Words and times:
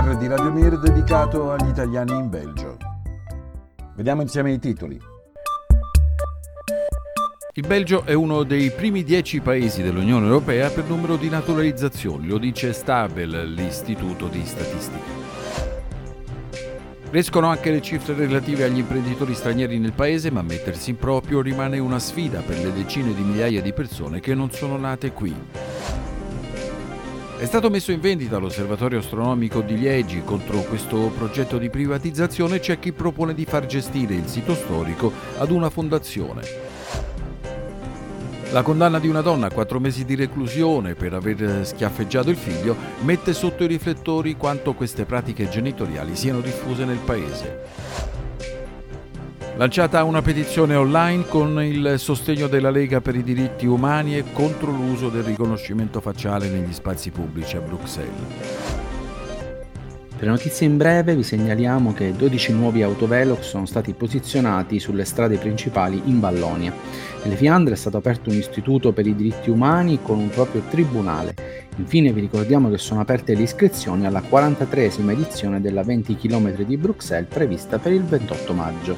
GR 0.00 0.16
di 0.16 0.28
Radio 0.28 0.52
Mir 0.52 0.78
dedicato 0.78 1.50
agli 1.50 1.70
italiani 1.70 2.12
in 2.12 2.28
Belgio. 2.28 2.76
Vediamo 3.96 4.22
insieme 4.22 4.52
i 4.52 4.60
titoli. 4.60 4.96
Il 7.54 7.66
Belgio 7.66 8.04
è 8.04 8.12
uno 8.12 8.44
dei 8.44 8.70
primi 8.70 9.02
dieci 9.02 9.40
paesi 9.40 9.82
dell'Unione 9.82 10.26
Europea 10.26 10.70
per 10.70 10.84
numero 10.84 11.16
di 11.16 11.28
naturalizzazioni, 11.28 12.28
lo 12.28 12.38
dice 12.38 12.72
Stabel, 12.72 13.52
l'istituto 13.52 14.28
di 14.28 14.46
statistica. 14.46 15.16
Crescono 17.10 17.48
anche 17.48 17.72
le 17.72 17.82
cifre 17.82 18.14
relative 18.14 18.62
agli 18.62 18.78
imprenditori 18.78 19.34
stranieri 19.34 19.80
nel 19.80 19.94
paese, 19.94 20.30
ma 20.30 20.42
mettersi 20.42 20.90
in 20.90 20.96
proprio 20.96 21.40
rimane 21.40 21.80
una 21.80 21.98
sfida 21.98 22.40
per 22.42 22.58
le 22.58 22.72
decine 22.72 23.12
di 23.12 23.22
migliaia 23.22 23.60
di 23.60 23.72
persone 23.72 24.20
che 24.20 24.36
non 24.36 24.52
sono 24.52 24.76
nate 24.76 25.10
qui. 25.10 25.34
È 27.38 27.46
stato 27.46 27.70
messo 27.70 27.92
in 27.92 28.00
vendita 28.00 28.38
l'osservatorio 28.38 28.98
astronomico 28.98 29.60
di 29.60 29.78
Liegi. 29.78 30.22
Contro 30.24 30.58
questo 30.62 31.12
progetto 31.16 31.56
di 31.56 31.70
privatizzazione 31.70 32.58
c'è 32.58 32.80
chi 32.80 32.90
propone 32.90 33.32
di 33.32 33.44
far 33.44 33.64
gestire 33.64 34.14
il 34.14 34.26
sito 34.26 34.56
storico 34.56 35.12
ad 35.38 35.52
una 35.52 35.70
fondazione. 35.70 36.42
La 38.50 38.62
condanna 38.62 38.98
di 38.98 39.06
una 39.06 39.20
donna 39.20 39.46
a 39.46 39.52
quattro 39.52 39.78
mesi 39.78 40.04
di 40.04 40.16
reclusione 40.16 40.94
per 40.94 41.14
aver 41.14 41.64
schiaffeggiato 41.64 42.28
il 42.28 42.36
figlio 42.36 42.74
mette 43.02 43.32
sotto 43.32 43.62
i 43.62 43.68
riflettori 43.68 44.34
quanto 44.36 44.74
queste 44.74 45.04
pratiche 45.04 45.48
genitoriali 45.48 46.16
siano 46.16 46.40
diffuse 46.40 46.84
nel 46.84 46.98
paese. 46.98 48.17
Lanciata 49.58 50.04
una 50.04 50.22
petizione 50.22 50.76
online 50.76 51.26
con 51.26 51.60
il 51.60 51.94
sostegno 51.96 52.46
della 52.46 52.70
Lega 52.70 53.00
per 53.00 53.16
i 53.16 53.24
diritti 53.24 53.66
umani 53.66 54.16
e 54.16 54.22
contro 54.32 54.70
l'uso 54.70 55.08
del 55.08 55.24
riconoscimento 55.24 56.00
facciale 56.00 56.48
negli 56.48 56.72
spazi 56.72 57.10
pubblici 57.10 57.56
a 57.56 57.60
Bruxelles. 57.60 58.12
Per 60.16 60.28
notizie 60.28 60.68
in 60.68 60.76
breve 60.76 61.16
vi 61.16 61.24
segnaliamo 61.24 61.92
che 61.92 62.12
12 62.12 62.52
nuovi 62.52 62.82
autovelox 62.82 63.40
sono 63.40 63.66
stati 63.66 63.94
posizionati 63.94 64.78
sulle 64.78 65.04
strade 65.04 65.38
principali 65.38 66.02
in 66.04 66.20
Vallonia. 66.20 66.72
Nelle 67.24 67.34
Fiandre 67.34 67.74
è 67.74 67.76
stato 67.76 67.96
aperto 67.96 68.30
un 68.30 68.36
istituto 68.36 68.92
per 68.92 69.08
i 69.08 69.16
diritti 69.16 69.50
umani 69.50 69.98
con 70.00 70.18
un 70.18 70.28
proprio 70.28 70.62
tribunale. 70.70 71.34
Infine 71.78 72.12
vi 72.12 72.20
ricordiamo 72.20 72.68
che 72.70 72.78
sono 72.78 73.00
aperte 73.00 73.34
le 73.34 73.42
iscrizioni 73.42 74.04
alla 74.04 74.20
43esima 74.20 75.12
edizione 75.12 75.60
della 75.60 75.84
20 75.84 76.16
km 76.16 76.64
di 76.64 76.76
Bruxelles 76.76 77.32
prevista 77.32 77.78
per 77.78 77.92
il 77.92 78.02
28 78.02 78.52
maggio. 78.52 78.96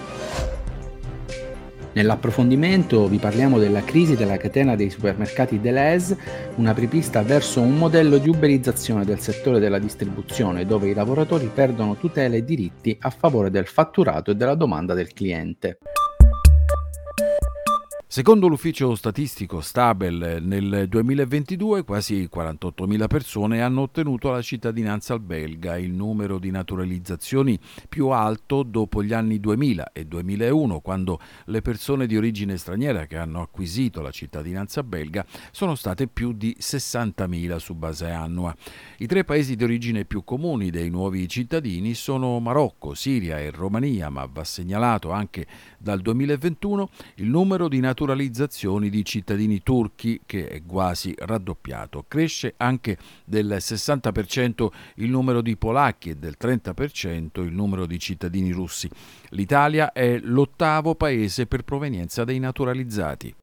Nell'approfondimento 1.92 3.06
vi 3.06 3.18
parliamo 3.18 3.58
della 3.58 3.82
crisi 3.82 4.16
della 4.16 4.38
catena 4.38 4.76
dei 4.76 4.88
supermercati 4.88 5.60
Deleuze, 5.60 6.16
una 6.54 6.72
prepista 6.72 7.22
verso 7.22 7.60
un 7.60 7.76
modello 7.76 8.16
di 8.16 8.28
uberizzazione 8.28 9.04
del 9.04 9.18
settore 9.18 9.58
della 9.58 9.78
distribuzione 9.78 10.64
dove 10.64 10.88
i 10.88 10.94
lavoratori 10.94 11.50
perdono 11.52 11.96
tutele 11.96 12.38
e 12.38 12.44
diritti 12.44 12.96
a 13.00 13.10
favore 13.10 13.50
del 13.50 13.66
fatturato 13.66 14.30
e 14.30 14.36
della 14.36 14.54
domanda 14.54 14.94
del 14.94 15.12
cliente. 15.12 15.78
Secondo 18.12 18.48
l'ufficio 18.48 18.96
statistico 18.96 19.60
Stabel, 19.60 20.40
nel 20.42 20.86
2022 20.88 21.84
quasi 21.84 22.28
48.000 22.28 23.06
persone 23.06 23.62
hanno 23.62 23.82
ottenuto 23.82 24.32
la 24.32 24.42
cittadinanza 24.42 25.16
belga, 25.20 25.78
il 25.78 25.92
numero 25.92 26.40
di 26.40 26.50
naturalizzazioni 26.50 27.56
più 27.88 28.08
alto 28.08 28.64
dopo 28.64 29.04
gli 29.04 29.12
anni 29.12 29.38
2000 29.38 29.92
e 29.92 30.06
2001, 30.06 30.80
quando 30.80 31.20
le 31.44 31.62
persone 31.62 32.08
di 32.08 32.16
origine 32.16 32.56
straniera 32.56 33.06
che 33.06 33.16
hanno 33.16 33.42
acquisito 33.42 34.00
la 34.00 34.10
cittadinanza 34.10 34.82
belga 34.82 35.24
sono 35.52 35.76
state 35.76 36.08
più 36.08 36.32
di 36.32 36.56
60.000 36.58 37.56
su 37.58 37.76
base 37.76 38.10
annua. 38.10 38.52
I 38.98 39.06
tre 39.06 39.22
paesi 39.22 39.54
di 39.54 39.62
origine 39.62 40.04
più 40.04 40.24
comuni 40.24 40.70
dei 40.70 40.90
nuovi 40.90 41.28
cittadini 41.28 41.94
sono 41.94 42.40
Marocco, 42.40 42.94
Siria 42.94 43.38
e 43.38 43.52
Romania, 43.52 44.08
ma 44.10 44.28
va 44.28 44.42
segnalato 44.42 45.12
anche 45.12 45.46
dal 45.78 46.00
2021 46.00 46.90
il 47.14 47.28
numero 47.28 47.68
di 47.68 47.78
naturalizzazioni 47.78 47.98
naturalizzazioni 48.00 48.88
di 48.88 49.04
cittadini 49.04 49.62
turchi 49.62 50.22
che 50.24 50.48
è 50.48 50.62
quasi 50.64 51.14
raddoppiato. 51.18 52.06
Cresce 52.08 52.54
anche 52.56 52.96
del 53.26 53.58
60% 53.58 54.68
il 54.96 55.10
numero 55.10 55.42
di 55.42 55.54
polacchi 55.58 56.10
e 56.10 56.14
del 56.14 56.36
30% 56.40 57.42
il 57.42 57.52
numero 57.52 57.84
di 57.84 57.98
cittadini 57.98 58.52
russi. 58.52 58.88
L'Italia 59.30 59.92
è 59.92 60.18
l'ottavo 60.18 60.94
paese 60.94 61.46
per 61.46 61.62
provenienza 61.62 62.24
dei 62.24 62.38
naturalizzati. 62.38 63.34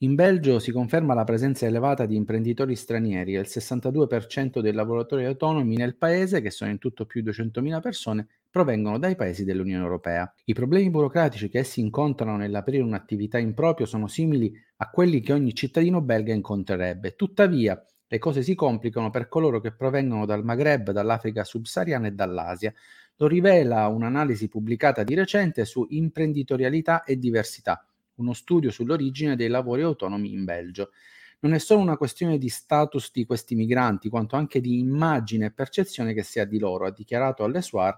In 0.00 0.14
Belgio 0.14 0.58
si 0.58 0.72
conferma 0.72 1.14
la 1.14 1.24
presenza 1.24 1.64
elevata 1.64 2.06
di 2.06 2.16
imprenditori 2.16 2.76
stranieri 2.76 3.32
il 3.32 3.46
62% 3.46 4.60
dei 4.60 4.72
lavoratori 4.72 5.24
autonomi 5.24 5.76
nel 5.76 5.96
paese, 5.96 6.42
che 6.42 6.50
sono 6.50 6.70
in 6.70 6.78
tutto 6.78 7.06
più 7.06 7.22
di 7.22 7.30
200.000 7.30 7.80
persone, 7.80 8.26
provengono 8.56 8.98
dai 8.98 9.16
paesi 9.16 9.44
dell'Unione 9.44 9.82
Europea. 9.82 10.32
I 10.46 10.54
problemi 10.54 10.88
burocratici 10.88 11.50
che 11.50 11.58
essi 11.58 11.80
incontrano 11.80 12.38
nell'aprire 12.38 12.82
un'attività 12.82 13.36
in 13.36 13.52
proprio 13.52 13.84
sono 13.84 14.06
simili 14.06 14.50
a 14.76 14.88
quelli 14.88 15.20
che 15.20 15.34
ogni 15.34 15.52
cittadino 15.52 16.00
belga 16.00 16.32
incontrerebbe. 16.32 17.16
Tuttavia, 17.16 17.78
le 18.06 18.18
cose 18.18 18.40
si 18.40 18.54
complicano 18.54 19.10
per 19.10 19.28
coloro 19.28 19.60
che 19.60 19.74
provengono 19.74 20.24
dal 20.24 20.42
Maghreb, 20.42 20.92
dall'Africa 20.92 21.44
subsahariana 21.44 22.06
e 22.06 22.12
dall'Asia. 22.12 22.72
Lo 23.16 23.26
rivela 23.26 23.88
un'analisi 23.88 24.48
pubblicata 24.48 25.04
di 25.04 25.12
recente 25.12 25.66
su 25.66 25.86
imprenditorialità 25.90 27.04
e 27.04 27.18
diversità 27.18 27.86
uno 28.14 28.32
studio 28.32 28.70
sull'origine 28.70 29.36
dei 29.36 29.48
lavori 29.48 29.82
autonomi 29.82 30.32
in 30.32 30.44
Belgio. 30.44 30.92
Non 31.40 31.52
è 31.52 31.58
solo 31.58 31.82
una 31.82 31.98
questione 31.98 32.38
di 32.38 32.48
status 32.48 33.10
di 33.12 33.26
questi 33.26 33.54
migranti, 33.54 34.08
quanto 34.08 34.36
anche 34.36 34.62
di 34.62 34.78
immagine 34.78 35.46
e 35.46 35.52
percezione 35.52 36.14
che 36.14 36.22
si 36.22 36.40
ha 36.40 36.46
di 36.46 36.58
loro, 36.58 36.86
ha 36.86 36.90
dichiarato 36.90 37.44
all'Essoir 37.44 37.94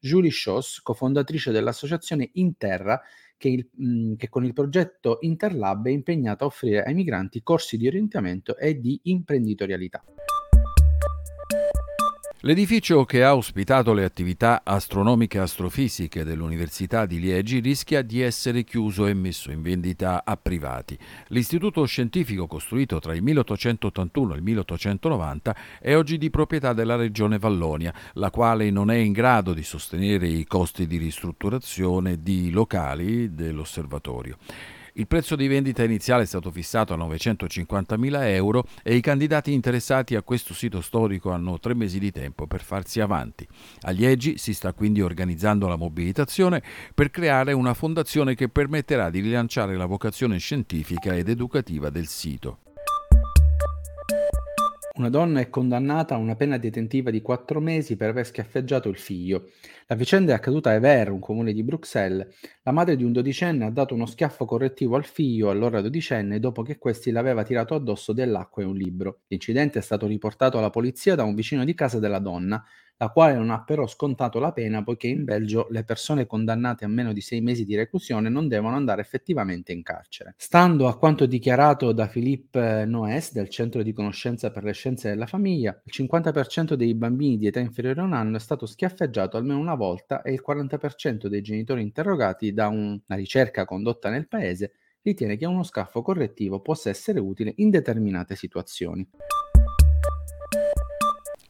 Julie 0.00 0.30
Schoss, 0.30 0.80
cofondatrice 0.80 1.52
dell'associazione 1.52 2.30
Interra, 2.34 3.00
che, 3.36 3.48
il, 3.48 3.68
mh, 3.72 4.14
che, 4.16 4.28
con 4.28 4.44
il 4.44 4.52
progetto 4.52 5.18
Interlab 5.20 5.86
è 5.86 5.90
impegnata 5.90 6.44
a 6.44 6.48
offrire 6.48 6.82
ai 6.82 6.94
migranti 6.94 7.42
corsi 7.42 7.76
di 7.76 7.86
orientamento 7.86 8.56
e 8.56 8.80
di 8.80 9.00
imprenditorialità. 9.04 10.02
L'edificio 12.42 13.04
che 13.04 13.22
ha 13.22 13.36
ospitato 13.36 13.92
le 13.92 14.02
attività 14.02 14.62
astronomiche 14.64 15.36
e 15.36 15.42
astrofisiche 15.42 16.24
dell'Università 16.24 17.04
di 17.04 17.20
Liegi 17.20 17.60
rischia 17.60 18.00
di 18.00 18.22
essere 18.22 18.64
chiuso 18.64 19.06
e 19.06 19.12
messo 19.12 19.50
in 19.50 19.60
vendita 19.60 20.22
a 20.24 20.38
privati. 20.38 20.98
L'istituto 21.26 21.84
scientifico 21.84 22.46
costruito 22.46 22.98
tra 22.98 23.14
il 23.14 23.22
1881 23.22 24.32
e 24.32 24.36
il 24.36 24.42
1890 24.42 25.56
è 25.80 25.94
oggi 25.94 26.16
di 26.16 26.30
proprietà 26.30 26.72
della 26.72 26.96
regione 26.96 27.38
Vallonia, 27.38 27.92
la 28.14 28.30
quale 28.30 28.70
non 28.70 28.90
è 28.90 28.96
in 28.96 29.12
grado 29.12 29.52
di 29.52 29.62
sostenere 29.62 30.26
i 30.26 30.46
costi 30.46 30.86
di 30.86 30.96
ristrutturazione 30.96 32.22
di 32.22 32.50
locali 32.50 33.34
dell'osservatorio. 33.34 34.38
Il 34.94 35.06
prezzo 35.06 35.36
di 35.36 35.46
vendita 35.46 35.84
iniziale 35.84 36.24
è 36.24 36.26
stato 36.26 36.50
fissato 36.50 36.94
a 36.94 36.96
950.000 36.96 38.22
euro 38.28 38.64
e 38.82 38.96
i 38.96 39.00
candidati 39.00 39.52
interessati 39.52 40.16
a 40.16 40.22
questo 40.22 40.54
sito 40.54 40.80
storico 40.80 41.30
hanno 41.30 41.58
tre 41.58 41.74
mesi 41.74 41.98
di 41.98 42.10
tempo 42.10 42.46
per 42.46 42.62
farsi 42.62 43.00
avanti. 43.00 43.46
A 43.82 43.90
Liegi 43.90 44.38
si 44.38 44.54
sta 44.54 44.72
quindi 44.72 45.00
organizzando 45.00 45.68
la 45.68 45.76
mobilitazione 45.76 46.62
per 46.94 47.10
creare 47.10 47.52
una 47.52 47.74
fondazione 47.74 48.34
che 48.34 48.48
permetterà 48.48 49.10
di 49.10 49.20
rilanciare 49.20 49.76
la 49.76 49.86
vocazione 49.86 50.38
scientifica 50.38 51.14
ed 51.16 51.28
educativa 51.28 51.90
del 51.90 52.06
sito. 52.06 52.69
Una 55.00 55.08
donna 55.08 55.40
è 55.40 55.48
condannata 55.48 56.14
a 56.14 56.18
una 56.18 56.36
pena 56.36 56.58
detentiva 56.58 57.10
di 57.10 57.22
quattro 57.22 57.58
mesi 57.58 57.96
per 57.96 58.10
aver 58.10 58.26
schiaffeggiato 58.26 58.90
il 58.90 58.98
figlio. 58.98 59.48
La 59.86 59.94
vicenda 59.94 60.32
è 60.32 60.34
accaduta 60.34 60.68
a 60.68 60.74
Ever, 60.74 61.10
un 61.10 61.20
comune 61.20 61.54
di 61.54 61.62
Bruxelles. 61.62 62.28
La 62.64 62.70
madre 62.70 62.96
di 62.96 63.02
un 63.02 63.10
dodicenne 63.10 63.64
ha 63.64 63.70
dato 63.70 63.94
uno 63.94 64.04
schiaffo 64.04 64.44
correttivo 64.44 64.96
al 64.96 65.06
figlio, 65.06 65.48
allora 65.48 65.80
dodicenne, 65.80 66.38
dopo 66.38 66.60
che 66.60 66.76
questi 66.76 67.12
l'aveva 67.12 67.44
tirato 67.44 67.74
addosso 67.74 68.12
dell'acqua 68.12 68.62
e 68.62 68.66
un 68.66 68.76
libro. 68.76 69.20
L'incidente 69.28 69.78
è 69.78 69.82
stato 69.82 70.06
riportato 70.06 70.58
alla 70.58 70.68
polizia 70.68 71.14
da 71.14 71.22
un 71.22 71.34
vicino 71.34 71.64
di 71.64 71.72
casa 71.72 71.98
della 71.98 72.18
donna 72.18 72.62
la 73.00 73.08
quale 73.08 73.34
non 73.34 73.48
ha 73.48 73.62
però 73.64 73.86
scontato 73.86 74.38
la 74.38 74.52
pena 74.52 74.82
poiché 74.82 75.06
in 75.06 75.24
Belgio 75.24 75.68
le 75.70 75.84
persone 75.84 76.26
condannate 76.26 76.84
a 76.84 76.88
meno 76.88 77.14
di 77.14 77.22
sei 77.22 77.40
mesi 77.40 77.64
di 77.64 77.74
reclusione 77.74 78.28
non 78.28 78.46
devono 78.46 78.76
andare 78.76 79.00
effettivamente 79.00 79.72
in 79.72 79.82
carcere. 79.82 80.34
Stando 80.36 80.86
a 80.86 80.98
quanto 80.98 81.24
dichiarato 81.24 81.92
da 81.92 82.08
Philippe 82.08 82.84
Noes 82.84 83.32
del 83.32 83.48
Centro 83.48 83.82
di 83.82 83.94
Conoscenza 83.94 84.50
per 84.50 84.64
le 84.64 84.72
Scienze 84.72 85.08
della 85.08 85.26
Famiglia, 85.26 85.80
il 85.82 85.92
50% 86.06 86.74
dei 86.74 86.94
bambini 86.94 87.38
di 87.38 87.46
età 87.46 87.58
inferiore 87.58 88.02
a 88.02 88.04
un 88.04 88.12
anno 88.12 88.36
è 88.36 88.40
stato 88.40 88.66
schiaffeggiato 88.66 89.38
almeno 89.38 89.58
una 89.58 89.76
volta 89.76 90.20
e 90.20 90.32
il 90.32 90.44
40% 90.46 91.26
dei 91.26 91.40
genitori 91.40 91.80
interrogati 91.80 92.52
da 92.52 92.68
una 92.68 93.00
ricerca 93.08 93.64
condotta 93.64 94.10
nel 94.10 94.28
paese 94.28 94.72
ritiene 95.00 95.38
che 95.38 95.46
uno 95.46 95.62
scaffo 95.62 96.02
correttivo 96.02 96.60
possa 96.60 96.90
essere 96.90 97.18
utile 97.18 97.54
in 97.56 97.70
determinate 97.70 98.36
situazioni. 98.36 99.08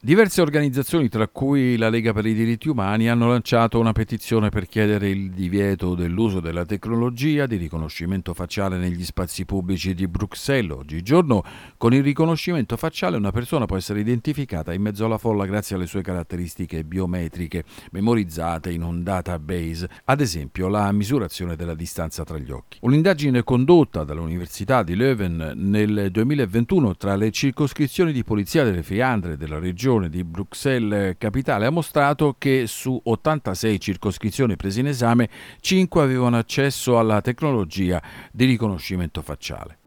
Diverse 0.03 0.41
organizzazioni, 0.41 1.09
tra 1.09 1.27
cui 1.27 1.77
la 1.77 1.87
Lega 1.87 2.11
per 2.11 2.25
i 2.25 2.33
diritti 2.33 2.69
umani, 2.69 3.07
hanno 3.07 3.29
lanciato 3.29 3.77
una 3.77 3.91
petizione 3.91 4.49
per 4.49 4.65
chiedere 4.65 5.09
il 5.09 5.29
divieto 5.29 5.93
dell'uso 5.93 6.39
della 6.39 6.65
tecnologia 6.65 7.45
di 7.45 7.55
riconoscimento 7.55 8.33
facciale 8.33 8.79
negli 8.79 9.03
spazi 9.03 9.45
pubblici 9.45 9.93
di 9.93 10.07
Bruxelles. 10.07 10.75
Oggigiorno, 10.75 11.43
con 11.77 11.93
il 11.93 12.01
riconoscimento 12.01 12.77
facciale, 12.77 13.15
una 13.15 13.29
persona 13.29 13.67
può 13.67 13.77
essere 13.77 13.99
identificata 13.99 14.73
in 14.73 14.81
mezzo 14.81 15.05
alla 15.05 15.19
folla 15.19 15.45
grazie 15.45 15.75
alle 15.75 15.85
sue 15.85 16.01
caratteristiche 16.01 16.83
biometriche 16.83 17.63
memorizzate 17.91 18.71
in 18.71 18.81
un 18.81 19.03
database, 19.03 19.87
ad 20.05 20.19
esempio 20.19 20.67
la 20.67 20.91
misurazione 20.91 21.55
della 21.55 21.75
distanza 21.75 22.23
tra 22.23 22.39
gli 22.39 22.49
occhi. 22.49 22.79
Un'indagine 22.81 23.43
condotta 23.43 24.03
dall'Università 24.03 24.81
di 24.81 24.95
Leuven 24.95 25.53
nel 25.57 26.07
2021 26.09 26.97
tra 26.97 27.15
le 27.15 27.29
circoscrizioni 27.29 28.11
di 28.11 28.23
polizia 28.23 28.63
delle 28.63 28.81
Fiandre 28.81 29.37
della 29.37 29.59
regione 29.59 29.89
regione 29.91 30.09
di 30.09 30.23
Bruxelles 30.23 31.15
Capitale 31.17 31.65
ha 31.65 31.69
mostrato 31.69 32.35
che 32.37 32.63
su 32.67 32.99
86 33.03 33.79
circoscrizioni 33.79 34.55
prese 34.55 34.79
in 34.79 34.87
esame, 34.87 35.29
5 35.59 36.01
avevano 36.01 36.37
accesso 36.37 36.97
alla 36.97 37.19
tecnologia 37.19 38.01
di 38.31 38.45
riconoscimento 38.45 39.21
facciale. 39.21 39.80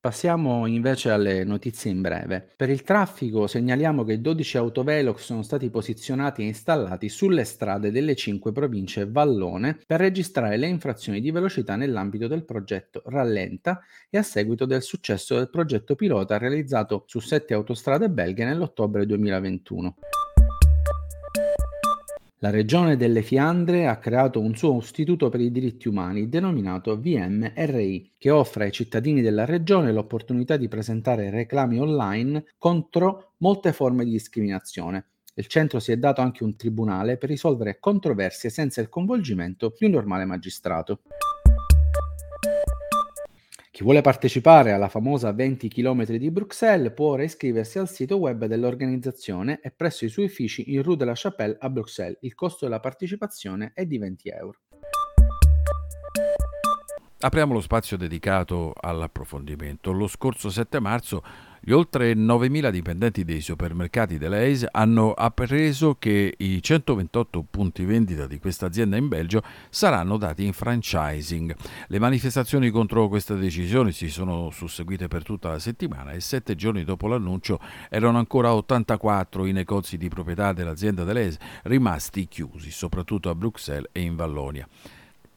Passiamo 0.00 0.66
invece 0.66 1.10
alle 1.10 1.42
notizie 1.42 1.90
in 1.90 2.00
breve. 2.00 2.52
Per 2.56 2.70
il 2.70 2.84
traffico 2.84 3.48
segnaliamo 3.48 4.04
che 4.04 4.20
12 4.20 4.56
autovelox 4.56 5.24
sono 5.24 5.42
stati 5.42 5.70
posizionati 5.70 6.42
e 6.42 6.46
installati 6.46 7.08
sulle 7.08 7.42
strade 7.42 7.90
delle 7.90 8.14
5 8.14 8.52
province 8.52 9.10
vallone 9.10 9.80
per 9.84 9.98
registrare 9.98 10.56
le 10.56 10.68
infrazioni 10.68 11.20
di 11.20 11.32
velocità 11.32 11.74
nell'ambito 11.74 12.28
del 12.28 12.44
progetto 12.44 13.02
Rallenta 13.06 13.80
e 14.08 14.18
a 14.18 14.22
seguito 14.22 14.66
del 14.66 14.82
successo 14.82 15.34
del 15.34 15.50
progetto 15.50 15.96
pilota 15.96 16.38
realizzato 16.38 17.02
su 17.06 17.18
7 17.18 17.52
autostrade 17.52 18.08
belghe 18.08 18.44
nell'ottobre 18.44 19.04
2021. 19.04 19.96
La 22.40 22.50
regione 22.50 22.96
delle 22.96 23.22
Fiandre 23.22 23.88
ha 23.88 23.98
creato 23.98 24.38
un 24.38 24.54
suo 24.54 24.78
istituto 24.78 25.28
per 25.28 25.40
i 25.40 25.50
diritti 25.50 25.88
umani 25.88 26.28
denominato 26.28 26.96
VMRI, 26.96 28.12
che 28.16 28.30
offre 28.30 28.66
ai 28.66 28.70
cittadini 28.70 29.20
della 29.22 29.44
regione 29.44 29.90
l'opportunità 29.90 30.56
di 30.56 30.68
presentare 30.68 31.30
reclami 31.30 31.80
online 31.80 32.44
contro 32.56 33.32
molte 33.38 33.72
forme 33.72 34.04
di 34.04 34.12
discriminazione. 34.12 35.06
Il 35.34 35.48
centro 35.48 35.80
si 35.80 35.90
è 35.90 35.96
dato 35.96 36.20
anche 36.20 36.44
un 36.44 36.54
tribunale 36.54 37.16
per 37.16 37.28
risolvere 37.28 37.80
controversie 37.80 38.50
senza 38.50 38.80
il 38.80 38.88
coinvolgimento 38.88 39.74
di 39.76 39.86
un 39.86 39.90
normale 39.90 40.24
magistrato. 40.24 41.00
Chi 43.78 43.84
vuole 43.84 44.00
partecipare 44.00 44.72
alla 44.72 44.88
famosa 44.88 45.30
20 45.30 45.68
km 45.68 46.04
di 46.16 46.32
Bruxelles 46.32 46.92
può 46.92 47.10
ora 47.10 47.22
iscriversi 47.22 47.78
al 47.78 47.88
sito 47.88 48.16
web 48.16 48.46
dell'organizzazione 48.46 49.60
e 49.62 49.70
presso 49.70 50.04
i 50.04 50.08
suoi 50.08 50.24
uffici 50.24 50.72
in 50.72 50.82
Rue 50.82 50.96
de 50.96 51.04
la 51.04 51.12
Chapelle 51.14 51.56
a 51.60 51.70
Bruxelles. 51.70 52.18
Il 52.22 52.34
costo 52.34 52.64
della 52.64 52.80
partecipazione 52.80 53.70
è 53.74 53.86
di 53.86 53.98
20 53.98 54.28
euro. 54.30 54.58
Apriamo 57.20 57.52
lo 57.52 57.60
spazio 57.60 57.96
dedicato 57.96 58.72
all'approfondimento. 58.80 59.90
Lo 59.90 60.06
scorso 60.06 60.50
7 60.50 60.78
marzo 60.78 61.24
gli 61.60 61.72
oltre 61.72 62.12
9.000 62.12 62.70
dipendenti 62.70 63.24
dei 63.24 63.40
supermercati 63.40 64.18
dell'Eis 64.18 64.64
hanno 64.70 65.14
appreso 65.14 65.96
che 65.98 66.32
i 66.38 66.62
128 66.62 67.44
punti 67.50 67.84
vendita 67.84 68.28
di 68.28 68.38
questa 68.38 68.66
azienda 68.66 68.96
in 68.96 69.08
Belgio 69.08 69.42
saranno 69.68 70.16
dati 70.16 70.44
in 70.44 70.52
franchising. 70.52 71.56
Le 71.88 71.98
manifestazioni 71.98 72.70
contro 72.70 73.08
questa 73.08 73.34
decisione 73.34 73.90
si 73.90 74.08
sono 74.08 74.50
susseguite 74.50 75.08
per 75.08 75.24
tutta 75.24 75.48
la 75.48 75.58
settimana 75.58 76.12
e 76.12 76.20
sette 76.20 76.54
giorni 76.54 76.84
dopo 76.84 77.08
l'annuncio 77.08 77.58
erano 77.90 78.18
ancora 78.18 78.54
84 78.54 79.44
i 79.44 79.50
negozi 79.50 79.96
di 79.96 80.08
proprietà 80.08 80.52
dell'azienda 80.52 81.02
dell'Eis 81.02 81.36
rimasti 81.64 82.28
chiusi, 82.28 82.70
soprattutto 82.70 83.28
a 83.28 83.34
Bruxelles 83.34 83.90
e 83.90 84.02
in 84.02 84.14
Vallonia 84.14 84.68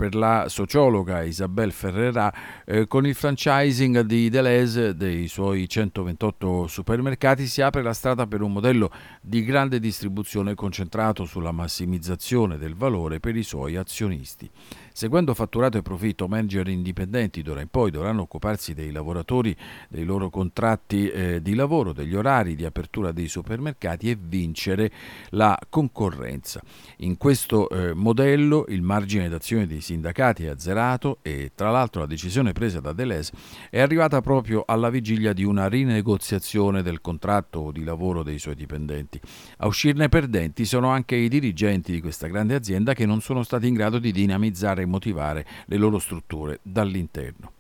per 0.02 0.16
la 0.16 0.46
sociologa 0.50 1.22
Isabel 1.22 1.72
Ferrera, 1.72 2.34
eh, 2.66 2.88
con 2.88 3.06
il 3.06 3.14
franchising 3.14 4.00
di 4.00 4.32
Deleuze 4.32 4.96
dei 4.96 5.28
suoi 5.28 5.70
128 5.70 6.66
supermercati 6.66 7.46
si 7.46 7.62
apre 7.62 7.84
la 7.84 7.94
strada 7.94 8.26
per 8.26 8.42
un 8.42 8.52
modello 8.52 8.90
di 9.22 9.44
grande 9.44 9.80
distribuzione 9.80 10.56
concentrato 10.56 11.26
sulla 11.26 11.52
massimizzazione 11.52 12.58
del 12.58 12.74
valore 12.74 13.20
per 13.20 13.36
i 13.36 13.44
suoi 13.44 13.76
azionisti. 13.76 14.50
Seguendo 14.94 15.34
fatturato 15.34 15.78
e 15.78 15.82
profitto, 15.82 16.28
manager 16.28 16.68
indipendenti 16.68 17.42
d'ora 17.42 17.62
in 17.62 17.70
poi 17.70 17.92
dovranno 17.92 18.24
occuparsi 18.24 18.74
dei 18.74 18.92
lavoratori, 18.92 19.56
dei 19.88 20.04
loro 20.04 20.30
contratti 20.30 21.10
eh, 21.10 21.42
di 21.42 21.54
lavoro, 21.54 21.94
degli 21.94 22.16
orari 22.16 22.56
di 22.56 22.66
apertura 22.66 23.12
dei 23.12 23.28
supermercati 23.28 24.10
e 24.10 24.18
vincere 24.20 24.92
la 25.30 25.58
concorrenza. 25.70 26.62
In 26.98 27.18
questo 27.18 27.70
eh, 27.70 27.94
modello 27.94 28.66
il 28.68 28.82
margine 28.82 29.30
d'azione 29.30 29.66
dei 29.66 29.82
sindacati 29.92 30.46
è 30.46 30.50
azzerato 30.50 31.20
e 31.22 31.52
tra 31.54 31.70
l'altro 31.70 32.02
la 32.02 32.08
decisione 32.08 32.54
presa 32.54 32.80
da 32.80 32.94
Deleuze 32.94 33.34
è 33.70 33.82
arrivata 33.82 34.22
proprio 34.22 34.64
alla 34.66 34.90
vigilia 34.90 35.34
di 35.34 35.44
una 35.44 35.68
rinegoziazione 35.68 36.82
del 36.82 37.02
contratto 37.02 37.72
di 37.72 37.84
lavoro 37.84 38.24
dei 38.24 38.40
suoi 38.40 38.56
dipendenti. 38.56 39.20
A 39.58 39.68
uscirne 39.68 40.08
perdenti 40.08 40.66
sono 40.66 40.90
anche 40.90 41.16
i 41.16 41.28
dirigenti 41.28 41.92
di 41.92 42.02
questa 42.02 42.28
grande 42.28 42.56
azienda 42.56 42.94
che 42.94 43.06
non 43.06 43.22
sono 43.22 43.44
stati 43.44 43.68
in 43.68 43.74
grado 43.74 44.00
di 44.00 44.12
dinamizzare 44.12 44.84
e 44.84 44.86
motivare 44.86 45.46
le 45.66 45.78
loro 45.78 46.00
strutture 46.00 46.60
dall'interno. 46.62 47.54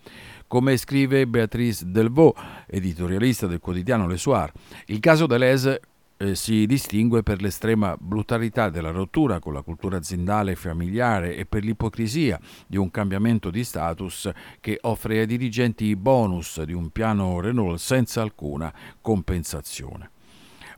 Come 0.48 0.76
scrive 0.76 1.28
Beatrice 1.28 1.86
Delvaux, 1.88 2.38
editorialista 2.68 3.48
del 3.48 3.60
quotidiano 3.60 4.06
Le 4.08 4.18
Soir, 4.18 4.52
il 4.88 5.00
caso 5.00 5.26
Deleuze 5.26 5.80
eh, 6.22 6.36
si 6.36 6.68
distingue 6.68 7.24
per 7.24 7.42
l'estrema 7.42 7.98
brutalità 8.00 8.70
della 8.70 8.92
rottura 8.92 9.40
con 9.40 9.54
la 9.54 9.64
cultura 9.64 9.98
aziendale 9.98 10.52
e 10.52 10.56
familiare 10.56 11.36
e 11.36 11.48
per 11.48 11.64
l'ipocrisia 11.64 12.40
di 12.68 12.78
un 12.78 12.92
cambiamento 12.92 13.50
di 13.50 13.64
status 13.64 14.30
che 14.60 14.78
offre 14.82 15.20
ai 15.20 15.26
dirigenti 15.26 15.86
i 15.86 15.96
bonus 15.96 16.62
di 16.62 16.74
un 16.74 16.92
piano 16.92 17.40
Renault 17.40 17.80
senza 17.80 18.22
alcuna 18.22 18.72
compensazione 19.02 20.12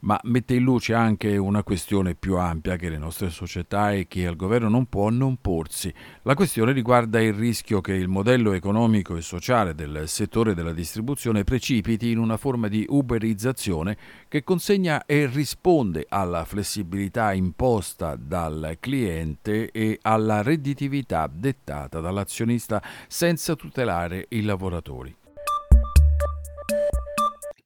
ma 0.04 0.20
mette 0.24 0.56
in 0.56 0.64
luce 0.64 0.94
anche 0.94 1.38
una 1.38 1.64
questione 1.64 2.16
più 2.16 2.38
ampia 2.38 2.76
che 2.76 2.90
le 2.90 2.98
nostre 2.98 3.30
società 3.30 3.92
e 3.92 4.08
che 4.08 4.28
al 4.28 4.36
governo 4.36 4.70
non 4.70 4.86
può 4.88 5.10
non 5.10 5.38
porsi. 5.38 5.94
La 6.24 6.36
questione 6.36 6.72
riguarda 6.74 7.22
il 7.22 7.34
rischio 7.34 7.82
che 7.82 7.94
il 7.94 8.08
modello 8.08 8.54
economico 8.54 9.16
e 9.16 9.22
sociale 9.22 9.74
del 9.76 10.08
settore 10.08 10.54
della 10.54 10.74
distribuzione 10.74 11.44
precipiti 11.44 12.12
in 12.12 12.18
una 12.18 12.38
forma 12.38 12.68
di 12.68 12.86
uberizzazione 12.88 13.98
che 14.28 14.44
consegna 14.44 15.06
e 15.06 15.26
risponde 15.26 16.06
alla 16.10 16.44
flessibilità 16.44 17.34
imposta 17.34 18.16
dal 18.16 18.78
cliente 18.80 19.72
e 19.72 20.00
alla 20.02 20.42
redditività 20.42 21.30
dettata 21.32 22.02
dall'azionista 22.02 22.82
senza 23.08 23.56
tutelare 23.56 24.26
i 24.30 24.42
lavoratori. 24.42 25.16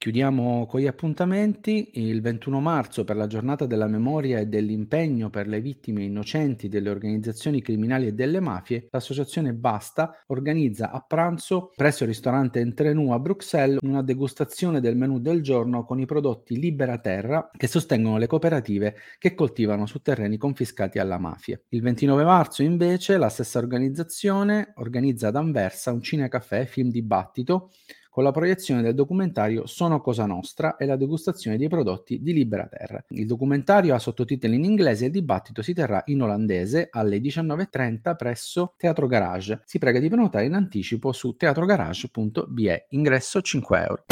Chiudiamo 0.00 0.66
con 0.66 0.78
gli 0.78 0.86
appuntamenti. 0.86 1.90
Il 1.94 2.20
21 2.22 2.60
marzo, 2.60 3.02
per 3.02 3.16
la 3.16 3.26
giornata 3.26 3.66
della 3.66 3.88
memoria 3.88 4.38
e 4.38 4.46
dell'impegno 4.46 5.28
per 5.28 5.48
le 5.48 5.60
vittime 5.60 6.04
innocenti 6.04 6.68
delle 6.68 6.88
organizzazioni 6.88 7.60
criminali 7.60 8.06
e 8.06 8.12
delle 8.12 8.38
mafie, 8.38 8.86
l'associazione 8.92 9.54
Basta 9.54 10.22
organizza 10.28 10.92
a 10.92 11.00
pranzo 11.00 11.72
presso 11.74 12.04
il 12.04 12.10
ristorante 12.10 12.60
Entrenu 12.60 13.10
a 13.10 13.18
Bruxelles 13.18 13.80
una 13.82 14.04
degustazione 14.04 14.80
del 14.80 14.96
menù 14.96 15.18
del 15.18 15.42
giorno 15.42 15.84
con 15.84 15.98
i 15.98 16.06
prodotti 16.06 16.60
Libera 16.60 16.98
Terra 16.98 17.50
che 17.56 17.66
sostengono 17.66 18.18
le 18.18 18.28
cooperative 18.28 18.94
che 19.18 19.34
coltivano 19.34 19.86
su 19.86 20.00
terreni 20.00 20.36
confiscati 20.36 21.00
alla 21.00 21.18
mafia. 21.18 21.60
Il 21.70 21.82
29 21.82 22.22
marzo, 22.22 22.62
invece, 22.62 23.16
la 23.16 23.28
stessa 23.28 23.58
organizzazione 23.58 24.74
organizza 24.76 25.26
ad 25.26 25.34
Anversa 25.34 25.90
un 25.90 26.02
cinecaffè 26.02 26.66
film 26.66 26.88
dibattito 26.88 27.70
con 28.18 28.26
la 28.26 28.32
proiezione 28.32 28.82
del 28.82 28.96
documentario 28.96 29.64
Sono 29.68 30.00
Cosa 30.00 30.26
Nostra 30.26 30.74
e 30.76 30.86
la 30.86 30.96
degustazione 30.96 31.56
dei 31.56 31.68
prodotti 31.68 32.20
di 32.20 32.32
Libera 32.32 32.66
Terra. 32.66 33.04
Il 33.10 33.26
documentario 33.26 33.94
ha 33.94 34.00
sottotitoli 34.00 34.56
in 34.56 34.64
inglese 34.64 35.04
e 35.04 35.06
il 35.06 35.12
dibattito 35.12 35.62
si 35.62 35.72
terrà 35.72 36.02
in 36.06 36.22
olandese 36.22 36.88
alle 36.90 37.18
19.30 37.18 38.16
presso 38.16 38.74
Teatro 38.76 39.06
Garage. 39.06 39.62
Si 39.66 39.78
prega 39.78 40.00
di 40.00 40.08
prenotare 40.08 40.46
in 40.46 40.54
anticipo 40.54 41.12
su 41.12 41.36
teatrogarage.be. 41.36 42.86
Ingresso 42.88 43.40
5 43.40 43.78
euro. 43.84 44.04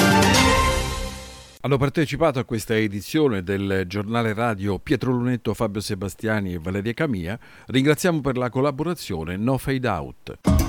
Hanno 1.63 1.77
partecipato 1.77 2.39
a 2.39 2.45
questa 2.45 2.77
edizione 2.77 3.43
del 3.43 3.87
giornale 3.89 4.35
radio 4.35 4.79
Pietro 4.79 5.11
Lunetto, 5.11 5.53
Fabio 5.53 5.81
Sebastiani 5.81 6.53
e 6.53 6.59
Valeria 6.61 6.93
Camia. 6.93 7.37
Ringraziamo 7.67 8.21
per 8.21 8.37
la 8.37 8.51
collaborazione 8.51 9.37
No 9.37 9.59
Fade 9.59 9.89
Out. 9.89 10.66